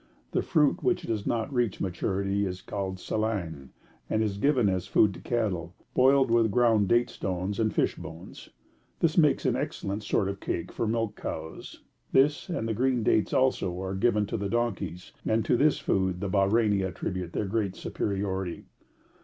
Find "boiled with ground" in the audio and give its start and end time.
5.93-6.87